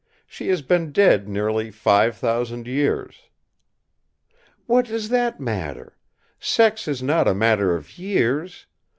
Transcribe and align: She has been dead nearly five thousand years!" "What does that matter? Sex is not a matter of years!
She 0.25 0.47
has 0.49 0.63
been 0.63 0.91
dead 0.91 1.29
nearly 1.29 1.69
five 1.69 2.17
thousand 2.17 2.65
years!" 2.65 3.29
"What 4.65 4.85
does 4.87 5.09
that 5.09 5.39
matter? 5.39 5.95
Sex 6.39 6.87
is 6.87 7.03
not 7.03 7.27
a 7.27 7.35
matter 7.35 7.75
of 7.75 7.99
years! 7.99 8.65